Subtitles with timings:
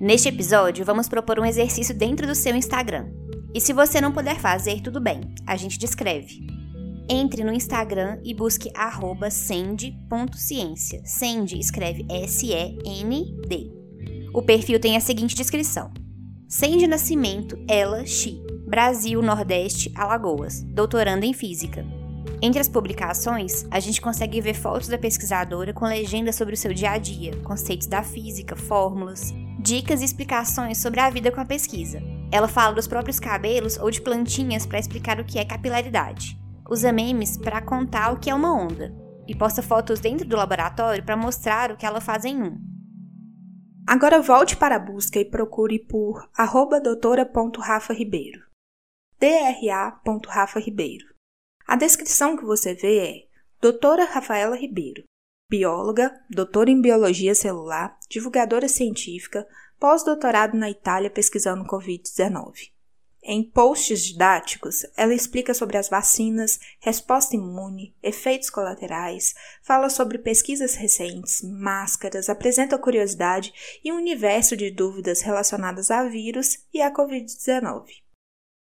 [0.00, 3.10] Neste episódio, vamos propor um exercício dentro do seu Instagram.
[3.52, 6.46] E se você não puder fazer, tudo bem, a gente descreve.
[7.10, 8.70] Entre no Instagram e busque
[9.30, 11.02] send.ciência.
[11.04, 13.72] Send escreve S-E-N-D.
[14.32, 15.90] O perfil tem a seguinte descrição:
[16.48, 21.97] Send Nascimento, ela, Xi, Brasil, Nordeste, Alagoas, doutoranda em Física.
[22.40, 26.72] Entre as publicações, a gente consegue ver fotos da pesquisadora com legendas sobre o seu
[26.72, 31.44] dia a dia, conceitos da física, fórmulas, dicas e explicações sobre a vida com a
[31.44, 32.00] pesquisa.
[32.30, 36.38] Ela fala dos próprios cabelos ou de plantinhas para explicar o que é capilaridade.
[36.70, 38.94] Usa memes para contar o que é uma onda.
[39.26, 42.56] E posta fotos dentro do laboratório para mostrar o que ela faz em um.
[43.86, 46.30] Agora volte para a busca e procure por
[46.82, 48.42] doutora.rafaribeiro.
[49.18, 51.17] dra.rafaribeiro.
[51.68, 53.28] A descrição que você vê é
[53.60, 55.04] Doutora Rafaela Ribeiro,
[55.50, 59.46] bióloga, doutora em biologia celular, divulgadora científica,
[59.78, 62.72] pós-doutorado na Itália pesquisando Covid-19.
[63.22, 70.74] Em posts didáticos, ela explica sobre as vacinas, resposta imune, efeitos colaterais, fala sobre pesquisas
[70.74, 73.52] recentes, máscaras, apresenta curiosidade
[73.84, 77.84] e um universo de dúvidas relacionadas a vírus e à Covid-19.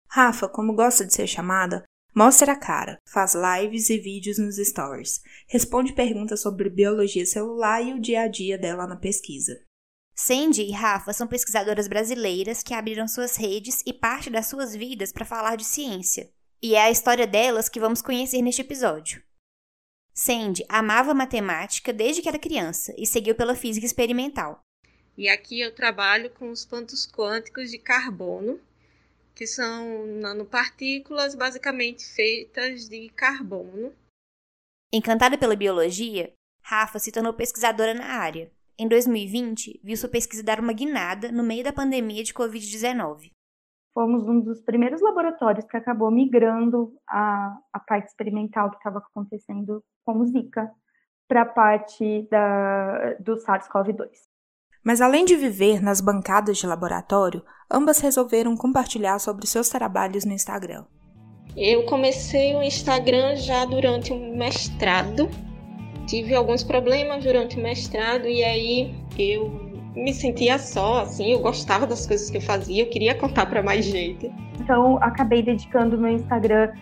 [0.06, 1.82] Rafa, como gosta de ser chamada,
[2.14, 7.94] Mostra a cara, faz lives e vídeos nos stories, responde perguntas sobre biologia celular e
[7.94, 9.58] o dia a dia dela na pesquisa.
[10.14, 15.10] Sandy e Rafa são pesquisadoras brasileiras que abriram suas redes e parte das suas vidas
[15.10, 16.30] para falar de ciência.
[16.62, 19.22] E é a história delas que vamos conhecer neste episódio.
[20.12, 24.62] Sandy amava matemática desde que era criança e seguiu pela física experimental.
[25.16, 28.60] E aqui eu trabalho com os pontos quânticos de carbono,
[29.34, 33.92] que são nanopartículas basicamente feitas de carbono.
[34.92, 38.50] Encantada pela biologia, Rafa se tornou pesquisadora na área.
[38.78, 43.30] Em 2020, viu sua pesquisa dar uma guinada no meio da pandemia de Covid-19.
[43.94, 49.84] Fomos um dos primeiros laboratórios que acabou migrando a, a parte experimental que estava acontecendo
[50.04, 50.70] com o Zika
[51.28, 54.31] para a parte da, do SARS-CoV-2.
[54.84, 60.32] Mas além de viver nas bancadas de laboratório, ambas resolveram compartilhar sobre seus trabalhos no
[60.32, 60.84] Instagram.
[61.56, 65.28] Eu comecei o Instagram já durante o mestrado.
[66.06, 69.50] Tive alguns problemas durante o mestrado e aí eu
[69.94, 73.62] me sentia só, assim, eu gostava das coisas que eu fazia, eu queria contar para
[73.62, 74.32] mais gente.
[74.58, 76.72] Então, acabei dedicando meu Instagram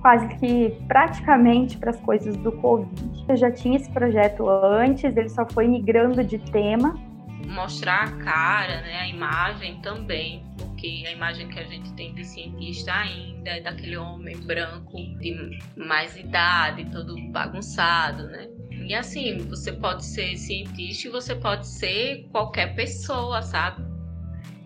[0.00, 3.24] quase que praticamente para as coisas do Covid.
[3.28, 7.09] Eu já tinha esse projeto antes, ele só foi migrando de tema
[7.46, 12.24] mostrar a cara, né, a imagem também, porque a imagem que a gente tem de
[12.24, 18.48] cientista ainda é daquele homem branco de mais idade, todo bagunçado, né?
[18.70, 23.84] E assim, você pode ser cientista e você pode ser qualquer pessoa, sabe?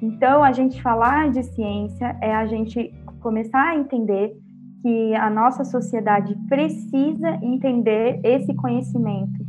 [0.01, 4.33] Então, a gente falar de ciência é a gente começar a entender
[4.83, 9.45] que a nossa sociedade precisa entender esse conhecimento.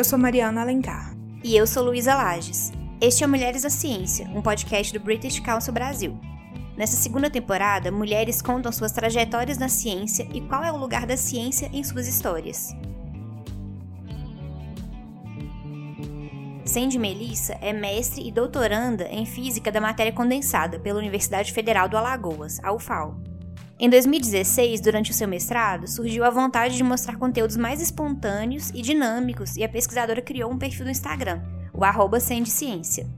[0.00, 1.14] Eu sou Mariana Alencar.
[1.44, 2.72] E eu sou Luísa Lages.
[3.02, 6.18] Este é Mulheres da Ciência, um podcast do British Council Brasil.
[6.74, 11.18] Nessa segunda temporada, mulheres contam suas trajetórias na ciência e qual é o lugar da
[11.18, 12.74] ciência em suas histórias.
[16.64, 21.98] Sandy Melissa é mestre e doutoranda em Física da Matéria Condensada pela Universidade Federal do
[21.98, 23.20] Alagoas, a UFAL.
[23.82, 28.82] Em 2016, durante o seu mestrado, surgiu a vontade de mostrar conteúdos mais espontâneos e
[28.82, 31.42] dinâmicos e a pesquisadora criou um perfil no Instagram,
[31.72, 33.08] o arroba Ciência.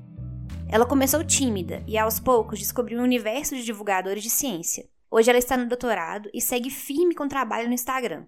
[0.68, 4.88] Ela começou tímida e aos poucos descobriu um universo de divulgadores de ciência.
[5.10, 8.26] Hoje ela está no doutorado e segue firme com o trabalho no Instagram.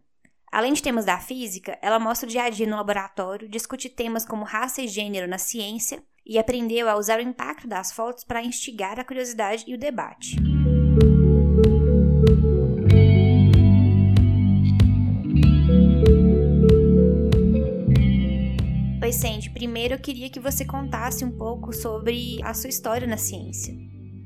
[0.51, 4.27] Além de temas da física, ela mostra o dia a dia no laboratório, discute temas
[4.27, 8.43] como raça e gênero na ciência e aprendeu a usar o impacto das fotos para
[8.43, 10.54] instigar a curiosidade e o debate.
[19.25, 19.49] Sandy.
[19.49, 23.75] Primeiro eu queria que você contasse um pouco sobre a sua história na ciência.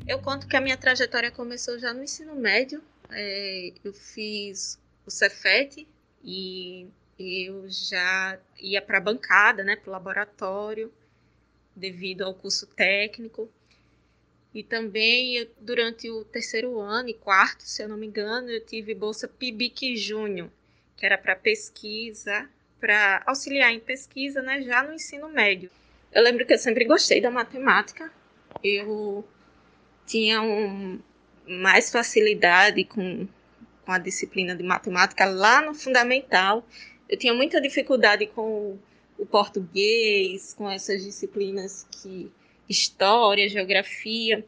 [0.09, 2.83] Eu conto que a minha trajetória começou já no ensino médio.
[3.09, 5.87] É, eu fiz o Cefet
[6.25, 10.93] e eu já ia para a bancada, né, para o laboratório,
[11.77, 13.49] devido ao curso técnico.
[14.53, 18.97] E também, durante o terceiro ano e quarto, se eu não me engano, eu tive
[18.97, 20.51] bolsa PIBIC Júnior,
[20.97, 25.71] que era para pesquisa para auxiliar em pesquisa, né, já no ensino médio.
[26.13, 28.11] Eu lembro que eu sempre gostei da matemática.
[28.63, 29.27] Eu
[30.07, 30.99] tinha um,
[31.47, 33.29] mais facilidade com,
[33.85, 36.67] com a disciplina de matemática lá no fundamental.
[37.09, 38.79] Eu tinha muita dificuldade com
[39.19, 42.31] o português, com essas disciplinas que
[42.69, 44.47] história, geografia.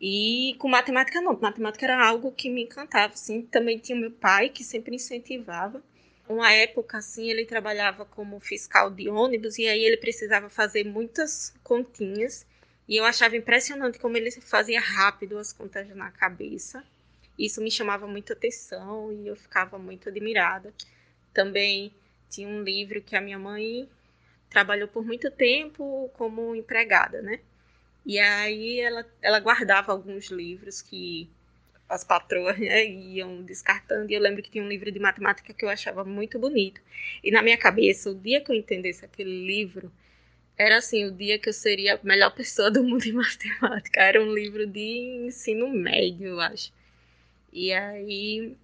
[0.00, 3.42] E com matemática não, matemática era algo que me encantava, assim.
[3.42, 5.82] Também tinha meu pai que sempre incentivava.
[6.28, 11.54] Uma época assim, ele trabalhava como fiscal de ônibus e aí ele precisava fazer muitas
[11.62, 12.46] continhas.
[12.88, 16.84] E eu achava impressionante como ele fazia rápido as contas na cabeça.
[17.38, 20.72] Isso me chamava muita atenção e eu ficava muito admirada.
[21.32, 21.92] Também
[22.30, 23.88] tinha um livro que a minha mãe
[24.48, 27.40] trabalhou por muito tempo como empregada, né?
[28.06, 31.28] E aí ela, ela guardava alguns livros que
[31.88, 34.10] as patroas né, iam descartando.
[34.10, 36.80] E eu lembro que tinha um livro de matemática que eu achava muito bonito.
[37.22, 39.92] E na minha cabeça, o dia que eu entendesse aquele livro,
[40.56, 44.00] era assim, o dia que eu seria a melhor pessoa do mundo em matemática.
[44.00, 46.72] Era um livro de ensino médio, eu acho.
[47.52, 48.56] E aí,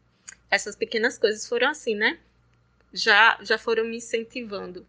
[0.51, 2.19] essas pequenas coisas foram assim, né?
[2.93, 4.87] Já, já foram me incentivando.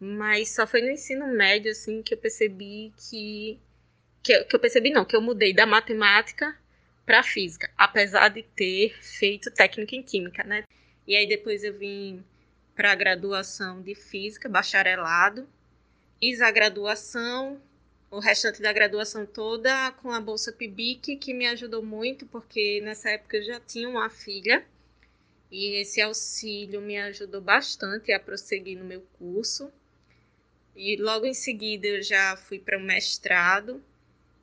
[0.00, 3.58] Mas só foi no ensino médio, assim, que eu percebi que.
[4.22, 6.56] Que eu, que eu percebi, não, que eu mudei da matemática
[7.08, 10.62] para física, apesar de ter feito técnica em química, né?
[11.06, 12.22] E aí depois eu vim
[12.76, 15.48] para a graduação de física, bacharelado,
[16.20, 17.58] fiz a graduação,
[18.10, 23.08] o restante da graduação toda com a bolsa PIBIC, que me ajudou muito, porque nessa
[23.08, 24.62] época eu já tinha uma filha,
[25.50, 29.72] e esse auxílio me ajudou bastante a prosseguir no meu curso.
[30.76, 33.82] E logo em seguida eu já fui para o mestrado,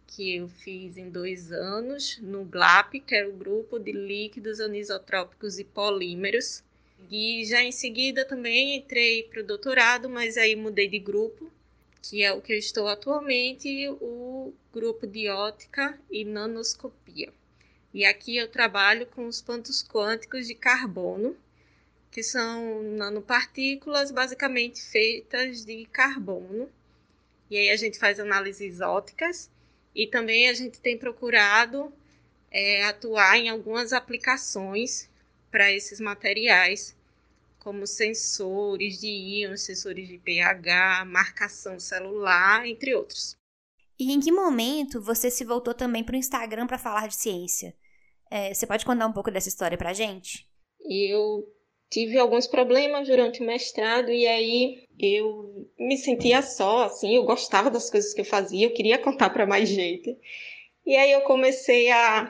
[0.07, 5.59] que eu fiz em dois anos, no GLAP, que era o Grupo de Líquidos Anisotrópicos
[5.59, 6.63] e Polímeros.
[7.11, 11.51] E já em seguida também entrei para o doutorado, mas aí mudei de grupo,
[12.01, 17.31] que é o que eu estou atualmente, o grupo de ótica e nanoscopia.
[17.93, 21.35] E aqui eu trabalho com os pontos quânticos de carbono,
[22.11, 26.69] que são nanopartículas basicamente feitas de carbono.
[27.49, 29.49] E aí a gente faz análises ópticas
[29.95, 31.91] e também a gente tem procurado
[32.51, 35.09] é, atuar em algumas aplicações
[35.49, 36.95] para esses materiais,
[37.59, 43.35] como sensores de íons, sensores de pH, marcação celular, entre outros.
[43.97, 47.73] E em que momento você se voltou também para o Instagram para falar de ciência?
[48.29, 50.45] É, você pode contar um pouco dessa história para a gente?
[50.81, 51.47] Eu
[51.95, 57.71] tive alguns problemas durante o mestrado e aí eu me sentia só, assim, eu gostava
[57.71, 60.13] das coisas que eu fazia, eu queria contar para mais gente.
[60.85, 62.29] E aí eu comecei a,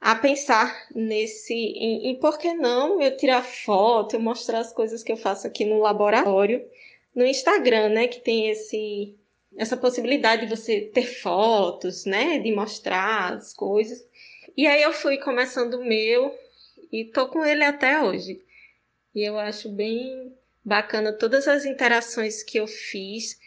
[0.00, 5.04] a pensar nesse, em, em por que não eu tirar foto, eu mostrar as coisas
[5.04, 6.66] que eu faço aqui no laboratório,
[7.14, 9.14] no Instagram, né, que tem esse
[9.56, 14.04] essa possibilidade de você ter fotos, né, de mostrar as coisas.
[14.56, 16.36] E aí eu fui começando o meu
[16.90, 18.42] e tô com ele até hoje.
[19.14, 23.38] E eu acho bem bacana todas as interações que eu fiz,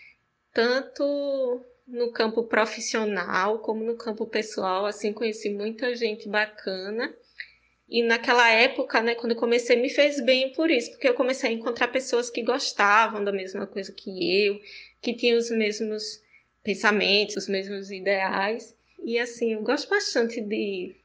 [0.53, 4.85] tanto no campo profissional como no campo pessoal.
[4.85, 7.13] Assim, conheci muita gente bacana.
[7.89, 11.49] E naquela época, né, quando eu comecei, me fez bem por isso, porque eu comecei
[11.49, 14.59] a encontrar pessoas que gostavam da mesma coisa que eu,
[15.01, 16.21] que tinham os mesmos
[16.63, 18.75] pensamentos, os mesmos ideais.
[19.05, 20.95] E assim, eu gosto bastante de,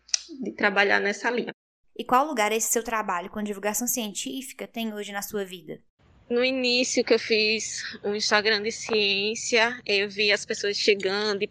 [0.42, 1.51] de trabalhar nessa linha.
[1.96, 5.80] E qual lugar esse seu trabalho com divulgação científica tem hoje na sua vida?
[6.28, 11.50] No início que eu fiz um Instagram de ciência, eu vi as pessoas chegando e,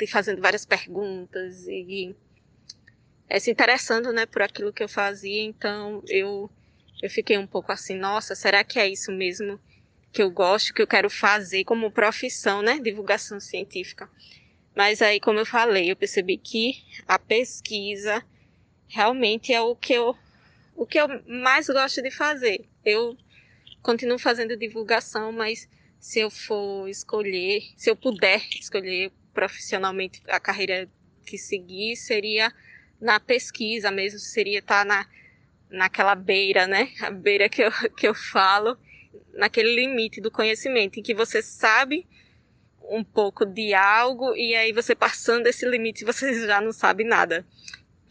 [0.00, 2.16] e fazendo várias perguntas e
[3.28, 5.42] é, se interessando né, por aquilo que eu fazia.
[5.42, 6.50] Então eu,
[7.02, 9.60] eu fiquei um pouco assim, nossa, será que é isso mesmo
[10.10, 12.78] que eu gosto, que eu quero fazer como profissão, né?
[12.78, 14.08] Divulgação científica.
[14.74, 18.24] Mas aí, como eu falei, eu percebi que a pesquisa
[18.92, 20.14] realmente é o que eu,
[20.76, 22.68] o que eu mais gosto de fazer.
[22.84, 23.16] Eu
[23.82, 25.68] continuo fazendo divulgação, mas
[25.98, 30.88] se eu for escolher, se eu puder escolher profissionalmente a carreira
[31.26, 32.52] que seguir, seria
[33.00, 35.06] na pesquisa mesmo, seria estar na,
[35.70, 36.92] naquela beira, né?
[37.00, 38.76] A beira que eu, que eu falo,
[39.32, 42.06] naquele limite do conhecimento, em que você sabe
[42.90, 47.46] um pouco de algo e aí você passando esse limite você já não sabe nada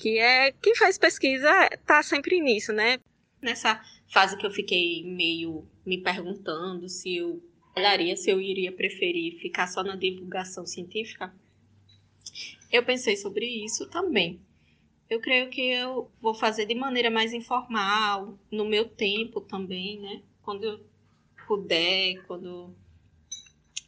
[0.01, 1.47] que é quem faz pesquisa
[1.85, 2.99] tá sempre nisso, né?
[3.39, 3.79] Nessa
[4.11, 7.39] fase que eu fiquei meio me perguntando se eu
[7.77, 11.31] olharia, se eu iria preferir ficar só na divulgação científica,
[12.71, 14.41] eu pensei sobre isso também.
[15.07, 20.23] Eu creio que eu vou fazer de maneira mais informal, no meu tempo também, né?
[20.41, 20.79] Quando eu
[21.47, 22.75] puder, quando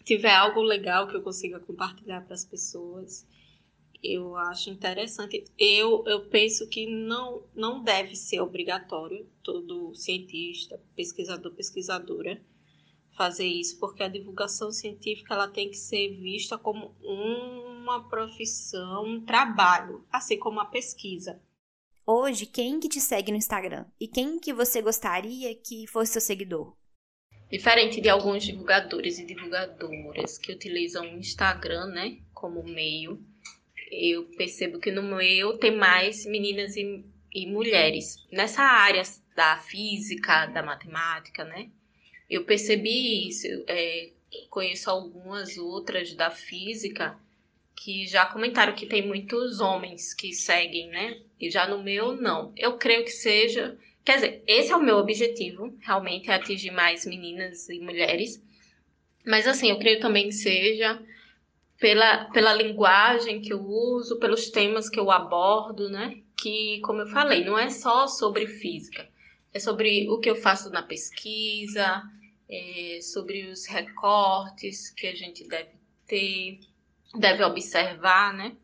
[0.03, 3.25] tiver algo legal que eu consiga compartilhar para as pessoas,
[4.03, 5.45] eu acho interessante.
[5.57, 12.41] Eu, eu penso que não, não deve ser obrigatório todo cientista, pesquisador, pesquisadora
[13.15, 19.23] fazer isso, porque a divulgação científica ela tem que ser vista como uma profissão, um
[19.23, 21.39] trabalho, assim como a pesquisa.
[22.05, 23.85] Hoje, quem que te segue no Instagram?
[23.99, 26.75] E quem que você gostaria que fosse seu seguidor?
[27.49, 33.23] Diferente de alguns divulgadores e divulgadoras que utilizam o Instagram, né, como meio,
[33.93, 38.17] eu percebo que no meu tem mais meninas e, e mulheres.
[38.31, 39.03] Nessa área
[39.35, 41.69] da física, da matemática, né,
[42.29, 43.47] eu percebi isso.
[43.67, 44.09] É,
[44.49, 47.17] conheço algumas outras da física
[47.75, 51.19] que já comentaram que tem muitos homens que seguem, né?
[51.39, 52.53] E já no meu, não.
[52.55, 53.77] Eu creio que seja.
[54.05, 58.41] Quer dizer, esse é o meu objetivo, realmente, é atingir mais meninas e mulheres.
[59.25, 61.01] Mas, assim, eu creio também que seja
[61.83, 66.21] pela, pela linguagem que eu uso, pelos temas que eu abordo, né?
[66.37, 69.05] Que, como eu falei, não é só sobre física,
[69.53, 72.01] é sobre o que eu faço na pesquisa,
[72.49, 75.71] é sobre os recortes que a gente deve
[76.07, 76.61] ter,
[77.19, 78.55] deve observar, né?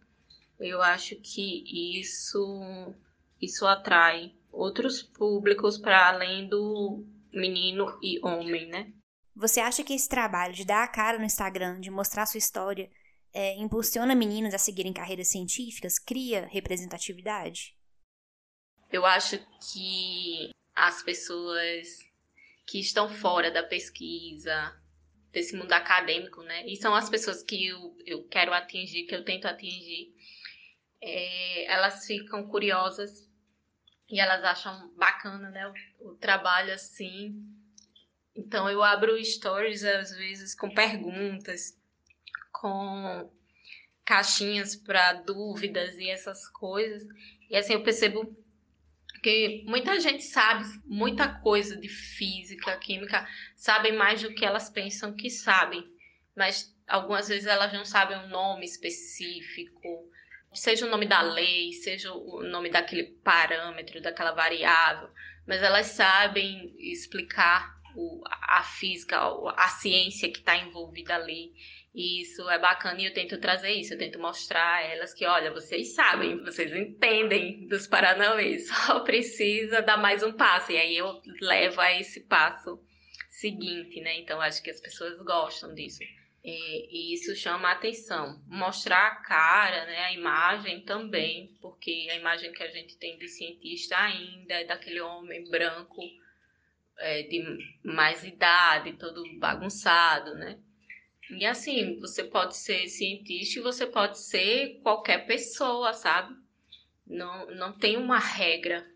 [0.58, 2.96] Eu acho que isso
[3.42, 8.94] isso atrai outros públicos para além do menino e homem, né?
[9.36, 12.90] Você acha que esse trabalho de dar a cara no Instagram, de mostrar sua história,
[13.34, 17.76] é, impulsiona meninas a seguirem carreiras científicas, cria representatividade?
[18.92, 19.38] Eu acho
[19.72, 22.00] que as pessoas
[22.68, 24.76] que estão fora da pesquisa,
[25.32, 26.66] desse mundo acadêmico, né?
[26.66, 30.14] E são as pessoas que eu, eu quero atingir, que eu tento atingir.
[31.02, 33.30] É, elas ficam curiosas
[34.10, 35.68] e elas acham bacana, né?
[36.00, 37.36] O, o trabalho assim.
[38.36, 41.79] Então eu abro stories às vezes com perguntas,
[42.52, 43.30] com
[44.06, 47.04] caixinhas para dúvidas e essas coisas.
[47.50, 48.36] E assim eu percebo
[49.20, 55.14] porque muita gente sabe muita coisa de física, química, sabem mais do que elas pensam
[55.14, 55.86] que sabem,
[56.34, 60.10] mas algumas vezes elas não sabem o um nome específico,
[60.54, 65.10] seja o nome da lei, seja o nome daquele parâmetro, daquela variável,
[65.46, 69.20] mas elas sabem explicar o, a física,
[69.58, 71.52] a ciência que está envolvida ali.
[71.94, 75.26] E isso é bacana e eu tento trazer isso, eu tento mostrar a elas que,
[75.26, 80.72] olha, vocês sabem, vocês entendem dos Paranauês, só precisa dar mais um passo.
[80.72, 82.80] E aí eu levo a esse passo
[83.30, 84.20] seguinte, né?
[84.20, 86.04] Então acho que as pessoas gostam disso.
[86.44, 88.42] E, e isso chama a atenção.
[88.48, 93.28] Mostrar a cara, né, a imagem também, porque a imagem que a gente tem de
[93.28, 96.02] cientista ainda é daquele homem branco
[96.98, 97.44] é, de
[97.84, 100.60] mais idade, todo bagunçado, né?
[101.30, 106.36] E assim, você pode ser cientista e você pode ser qualquer pessoa, sabe?
[107.06, 108.90] Não, não tem uma regra.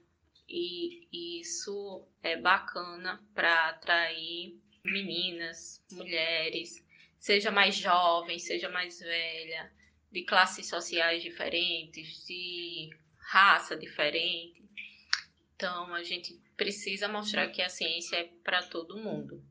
[0.50, 6.84] E, e isso é bacana para atrair meninas, mulheres,
[7.20, 9.72] seja mais jovem, seja mais velha,
[10.12, 14.62] de classes sociais diferentes, de raça diferente.
[15.56, 19.44] Então, a gente precisa mostrar que a ciência é para todo mundo.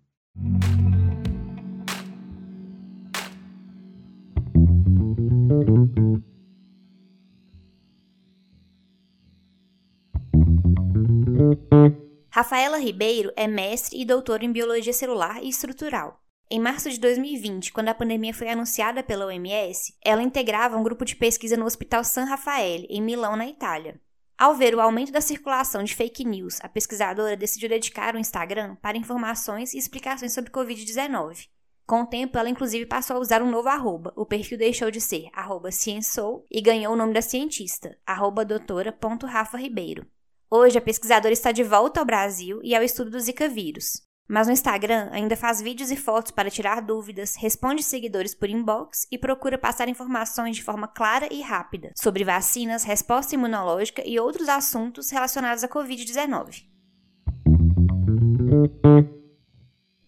[12.35, 16.19] Rafaela Ribeiro é mestre e doutora em biologia celular e estrutural.
[16.51, 21.05] Em março de 2020, quando a pandemia foi anunciada pela OMS, ela integrava um grupo
[21.05, 24.01] de pesquisa no Hospital San Raffaele, em Milão, na Itália.
[24.39, 28.77] Ao ver o aumento da circulação de fake news, a pesquisadora decidiu dedicar o Instagram
[28.77, 31.49] para informações e explicações sobre Covid-19.
[31.87, 34.11] Com o tempo, ela inclusive passou a usar um novo arroba.
[34.17, 35.69] O perfil deixou de ser arroba
[36.51, 40.07] e ganhou o nome da cientista, arroba doutora.rafa.ribeiro.
[40.55, 44.03] Hoje, a pesquisadora está de volta ao Brasil e ao estudo do Zika vírus.
[44.29, 49.09] Mas no Instagram ainda faz vídeos e fotos para tirar dúvidas, responde seguidores por inbox
[49.11, 54.47] e procura passar informações de forma clara e rápida sobre vacinas, resposta imunológica e outros
[54.47, 56.67] assuntos relacionados à Covid-19.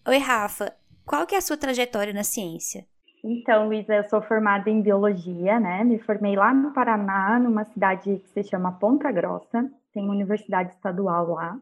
[0.07, 0.75] Oi, Rafa.
[1.03, 2.85] Qual que é a sua trajetória na ciência?
[3.23, 5.83] Então, Luísa, eu sou formada em biologia, né?
[5.83, 10.73] Me formei lá no Paraná, numa cidade que se chama Ponta Grossa tem uma universidade
[10.73, 11.57] estadual lá.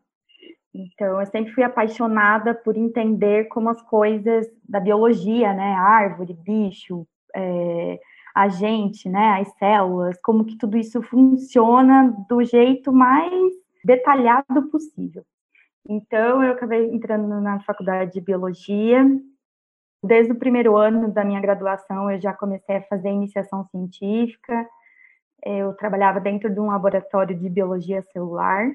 [0.74, 7.08] Então, eu sempre fui apaixonada por entender como as coisas da biologia, né, árvore, bicho,
[7.36, 8.00] é,
[8.36, 13.54] a gente, né, as células, como que tudo isso funciona do jeito mais
[13.86, 15.24] detalhado possível.
[15.88, 19.06] Então, eu acabei entrando na faculdade de biologia.
[20.04, 24.68] Desde o primeiro ano da minha graduação, eu já comecei a fazer iniciação científica.
[25.46, 28.72] Eu trabalhava dentro de um laboratório de biologia celular.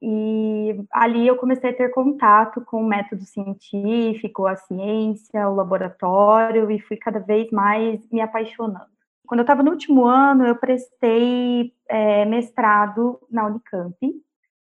[0.00, 6.70] E ali eu comecei a ter contato com o método científico, a ciência, o laboratório,
[6.70, 8.90] e fui cada vez mais me apaixonando.
[9.26, 13.96] Quando eu estava no último ano, eu prestei é, mestrado na Unicamp,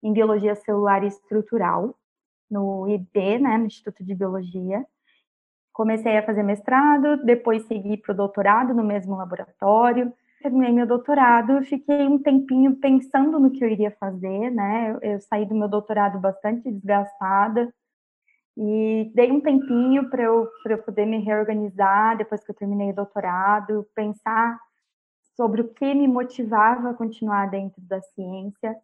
[0.02, 1.94] em Biologia Celular e Estrutural,
[2.50, 4.85] no IB, né, no Instituto de Biologia.
[5.73, 10.12] Comecei a fazer mestrado, depois segui para o doutorado no mesmo laboratório.
[10.43, 14.90] Terminei meu doutorado, fiquei um tempinho pensando no que eu iria fazer, né?
[14.90, 17.73] Eu, eu saí do meu doutorado bastante desgastada
[18.57, 22.95] e dei um tempinho para eu, eu poder me reorganizar depois que eu terminei o
[22.95, 24.59] doutorado, pensar
[25.35, 28.76] sobre o que me motivava a continuar dentro da ciência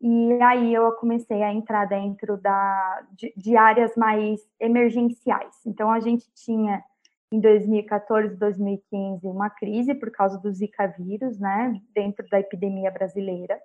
[0.00, 5.54] e aí eu comecei a entrar dentro da, de, de áreas mais emergenciais.
[5.66, 6.82] Então a gente tinha
[7.32, 13.60] em 2014, 2015 uma crise por causa do Zika vírus, né, dentro da epidemia brasileira.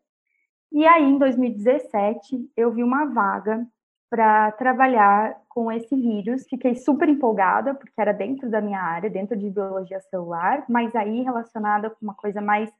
[0.71, 3.65] E aí em 2017 eu vi uma vaga
[4.09, 6.45] para trabalhar com esse vírus.
[6.47, 11.21] Fiquei super empolgada porque era dentro da minha área, dentro de biologia celular, mas aí
[11.23, 12.71] relacionada com uma coisa mais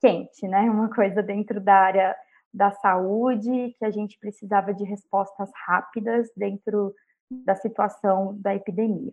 [0.00, 2.16] quente, né, uma coisa dentro da área
[2.52, 6.92] da saúde, que a gente precisava de respostas rápidas dentro
[7.30, 9.12] da situação da epidemia.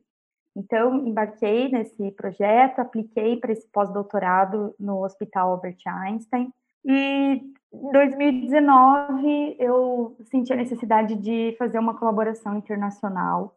[0.60, 6.52] Então, embarquei nesse projeto, apliquei para esse pós-doutorado no Hospital Albert Einstein.
[6.84, 13.56] E em 2019, eu senti a necessidade de fazer uma colaboração internacional.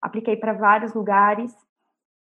[0.00, 1.54] Apliquei para vários lugares.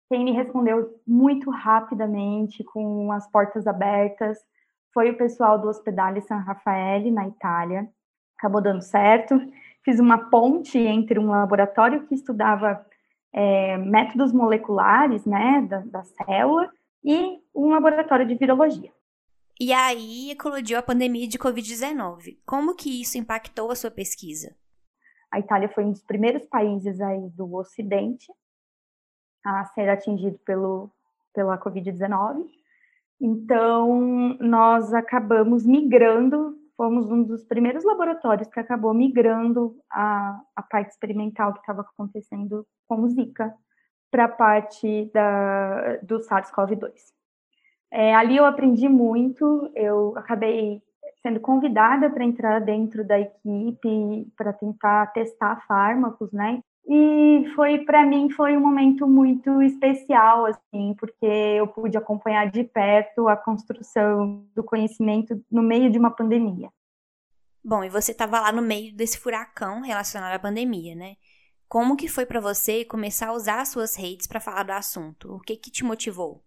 [0.10, 4.40] Quem me respondeu muito rapidamente, com as portas abertas,
[4.96, 7.88] foi o pessoal do Hospedale San Raffaele, na Itália.
[8.36, 9.40] Acabou dando certo.
[9.84, 12.84] Fiz uma ponte entre um laboratório que estudava
[13.38, 16.72] é, métodos moleculares, né, da, da célula,
[17.04, 18.92] e um laboratório de virologia.
[19.62, 22.40] E aí eclodiu a pandemia de Covid-19.
[22.48, 24.56] Como que isso impactou a sua pesquisa?
[25.32, 28.26] A Itália foi um dos primeiros países aí do Ocidente
[29.46, 30.90] a ser atingido pelo,
[31.32, 32.44] pela Covid-19.
[33.22, 40.92] Então, nós acabamos migrando, fomos um dos primeiros laboratórios que acabou migrando a, a parte
[40.92, 43.54] experimental que estava acontecendo com o Zika
[44.12, 46.94] para a parte da, do SARS-CoV-2.
[47.92, 50.82] É, ali eu aprendi muito, eu acabei
[51.22, 56.62] sendo convidada para entrar dentro da equipe para tentar testar fármacos, né?
[56.90, 62.64] E foi para mim foi um momento muito especial assim, porque eu pude acompanhar de
[62.64, 66.70] perto a construção do conhecimento no meio de uma pandemia.
[67.64, 71.16] Bom, e você estava lá no meio desse furacão relacionado à pandemia, né?
[71.68, 75.36] Como que foi para você começar a usar as suas redes para falar do assunto?
[75.36, 76.42] O que que te motivou?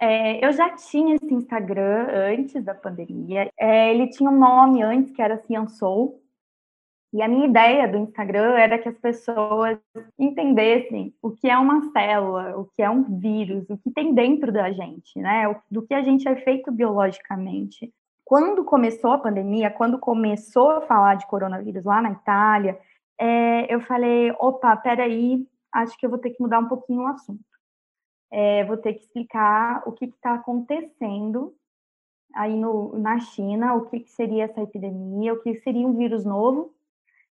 [0.00, 3.50] É, eu já tinha esse Instagram antes da pandemia.
[3.58, 6.22] É, ele tinha um nome antes que era Ciançou,
[7.12, 9.78] e a minha ideia do Instagram era que as pessoas
[10.18, 14.52] entendessem o que é uma célula, o que é um vírus, o que tem dentro
[14.52, 15.58] da gente, né?
[15.70, 17.92] Do que a gente é feito biologicamente.
[18.24, 22.78] Quando começou a pandemia, quando começou a falar de coronavírus lá na Itália,
[23.18, 27.06] é, eu falei: opa, peraí, acho que eu vou ter que mudar um pouquinho o
[27.06, 27.40] assunto.
[28.30, 31.54] É, vou ter que explicar o que está acontecendo
[32.34, 36.26] aí no, na China, o que, que seria essa epidemia, o que seria um vírus
[36.26, 36.76] novo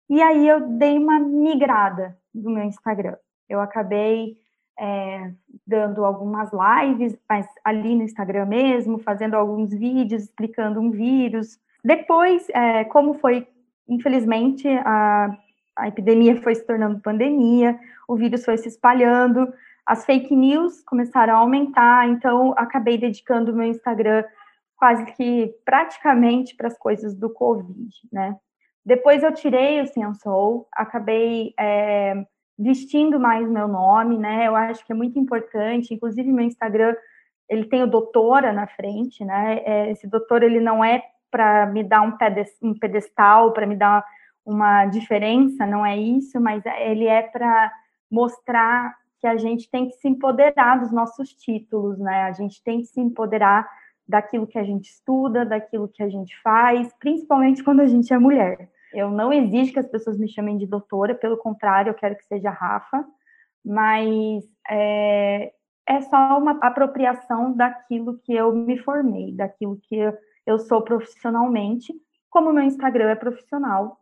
[0.10, 3.16] e aí eu dei uma migrada do meu Instagram.
[3.50, 4.38] Eu acabei
[4.80, 5.32] é,
[5.66, 11.58] dando algumas lives, mas ali no Instagram mesmo, fazendo alguns vídeos explicando um vírus.
[11.84, 13.48] Depois, é, como foi,
[13.88, 15.38] infelizmente, a,
[15.76, 19.52] a epidemia foi se tornando pandemia, o vírus foi se espalhando,
[19.86, 24.24] as fake news começaram a aumentar, então acabei dedicando o meu Instagram
[24.76, 28.36] quase que praticamente para as coisas do Covid, né?
[28.86, 32.26] Depois eu tirei o Ciançou, acabei é,
[32.58, 34.48] vestindo mais meu nome, né?
[34.48, 36.96] Eu acho que é muito importante, inclusive meu Instagram,
[37.50, 39.60] ele tem o doutora na frente, né?
[39.66, 42.16] É, esse doutor, ele não é para me dar um,
[42.80, 44.06] pedestal, para me dar
[44.46, 47.72] uma diferença, não é isso, mas ele é para
[48.10, 52.24] mostrar que a gente tem que se empoderar dos nossos títulos, né?
[52.24, 53.68] A gente tem que se empoderar
[54.08, 58.18] daquilo que a gente estuda, daquilo que a gente faz, principalmente quando a gente é
[58.20, 58.70] mulher.
[58.96, 62.26] Eu não exijo que as pessoas me chamem de doutora, pelo contrário, eu quero que
[62.26, 63.06] seja Rafa,
[63.64, 65.52] mas é,
[65.88, 69.98] é só uma apropriação daquilo que eu me formei, daquilo que
[70.46, 71.94] eu sou profissionalmente,
[72.30, 73.98] como meu Instagram é profissional.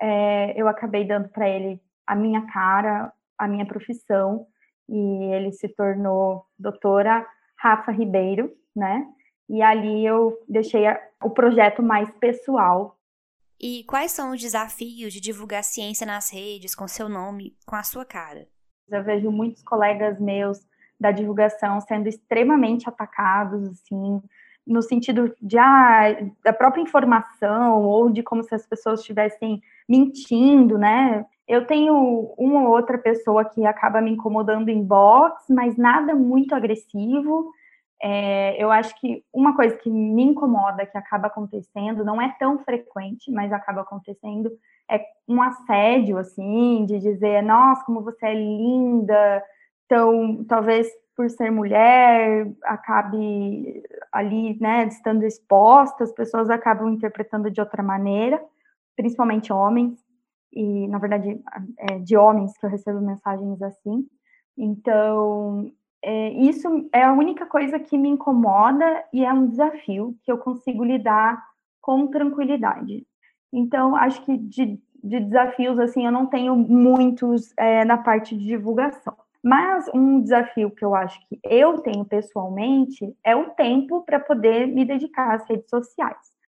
[0.00, 4.46] é, eu acabei dando para ele a minha cara, a minha profissão,
[4.88, 9.06] e ele se tornou doutora Rafa Ribeiro, né?
[9.48, 10.84] E ali eu deixei
[11.22, 12.97] o projeto mais pessoal.
[13.60, 17.82] E quais são os desafios de divulgar ciência nas redes com seu nome, com a
[17.82, 18.46] sua cara?
[18.88, 20.60] Eu vejo muitos colegas meus
[20.98, 24.22] da divulgação sendo extremamente atacados, assim,
[24.66, 30.76] no sentido de ah, da própria informação ou de como se as pessoas estivessem mentindo,
[30.76, 31.24] né?
[31.46, 31.94] Eu tenho
[32.36, 37.50] uma ou outra pessoa que acaba me incomodando em box, mas nada muito agressivo.
[38.02, 42.58] É, eu acho que uma coisa que me incomoda, que acaba acontecendo, não é tão
[42.60, 44.50] frequente, mas acaba acontecendo,
[44.90, 49.42] é um assédio, assim, de dizer, nossa, como você é linda,
[49.86, 53.82] então, talvez por ser mulher, acabe
[54.12, 58.40] ali, né, estando exposta, as pessoas acabam interpretando de outra maneira,
[58.96, 59.98] principalmente homens,
[60.52, 61.40] e, na verdade,
[61.78, 64.06] é de homens que eu recebo mensagens assim.
[64.56, 70.30] Então, é, isso é a única coisa que me incomoda e é um desafio que
[70.30, 71.42] eu consigo lidar
[71.80, 73.06] com tranquilidade.
[73.52, 78.44] Então, acho que de, de desafios, assim, eu não tenho muitos é, na parte de
[78.44, 79.16] divulgação.
[79.42, 84.66] Mas um desafio que eu acho que eu tenho pessoalmente é o tempo para poder
[84.66, 86.16] me dedicar às redes sociais.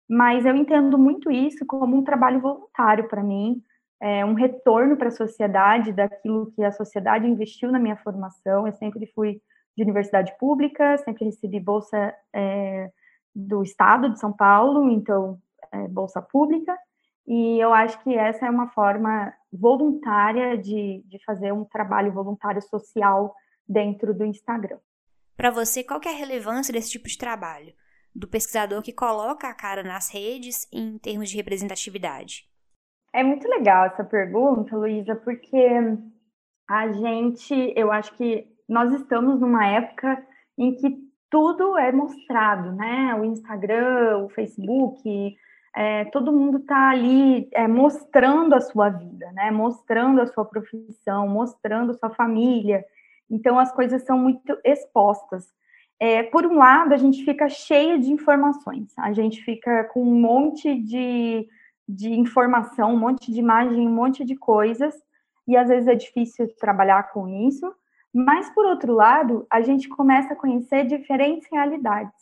[0.10, 3.63] Mas eu entendo muito isso como um trabalho voluntário para mim,
[4.01, 8.65] é um retorno para a sociedade daquilo que a sociedade investiu na minha formação.
[8.65, 9.39] Eu sempre fui
[9.77, 12.89] de universidade pública, sempre recebi bolsa é,
[13.33, 15.39] do Estado de São Paulo, então
[15.71, 16.75] é, bolsa pública.
[17.27, 22.61] E eu acho que essa é uma forma voluntária de, de fazer um trabalho voluntário
[22.61, 23.35] social
[23.69, 24.79] dentro do Instagram.
[25.37, 27.73] Para você, qual é a relevância desse tipo de trabalho?
[28.13, 32.50] Do pesquisador que coloca a cara nas redes em termos de representatividade?
[33.13, 35.67] É muito legal essa pergunta, Luísa, porque
[36.69, 40.26] a gente, eu acho que nós estamos numa época
[40.58, 40.97] em que
[41.30, 43.15] tudo é mostrado, né?
[43.15, 45.36] O Instagram, o Facebook,
[45.76, 49.52] é, todo mundo está ali é, mostrando a sua vida, né?
[49.52, 52.86] Mostrando a sua profissão, mostrando a sua família.
[53.30, 55.47] Então as coisas são muito expostas.
[56.00, 60.19] É, por um lado, a gente fica cheia de informações, a gente fica com um
[60.19, 61.47] monte de,
[61.88, 64.96] de informação, um monte de imagem, um monte de coisas,
[65.48, 67.74] e às vezes é difícil trabalhar com isso.
[68.13, 72.13] Mas, por outro lado, a gente começa a conhecer diferentes realidades.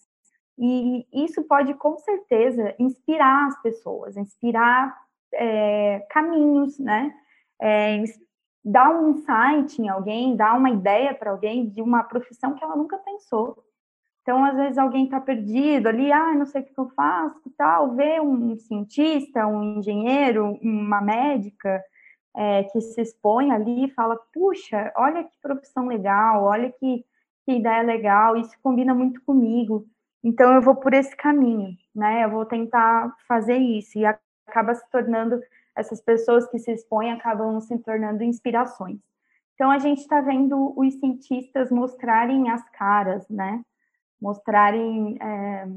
[0.58, 4.96] E isso pode, com certeza, inspirar as pessoas, inspirar
[5.34, 7.14] é, caminhos, né?
[7.62, 8.04] É,
[8.64, 12.76] dar um insight em alguém, dar uma ideia para alguém de uma profissão que ela
[12.76, 13.64] nunca pensou.
[14.30, 17.96] Então, às vezes, alguém está perdido ali, ah, não sei o que eu faço, tal,
[17.96, 21.84] vê um cientista, um engenheiro, uma médica
[22.38, 27.04] é, que se expõe ali e fala, puxa, olha que profissão legal, olha que,
[27.44, 29.88] que ideia legal, isso combina muito comigo.
[30.24, 32.24] Então eu vou por esse caminho, né?
[32.24, 35.42] Eu vou tentar fazer isso e acaba se tornando
[35.76, 39.00] essas pessoas que se expõem acabam se tornando inspirações.
[39.56, 43.64] Então a gente está vendo os cientistas mostrarem as caras, né?
[44.22, 45.68] Mostrarem é,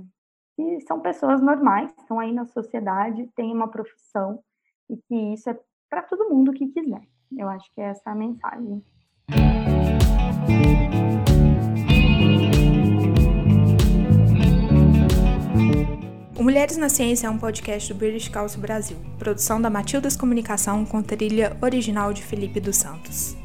[0.57, 4.43] que são pessoas normais, estão aí na sociedade, têm uma profissão
[4.91, 7.03] e que isso é para todo mundo que quiser.
[7.37, 8.83] Eu acho que é essa a mensagem.
[16.39, 21.01] Mulheres na Ciência é um podcast do British Council Brasil, produção da Matildas Comunicação com
[21.01, 23.37] trilha original de Felipe dos Santos.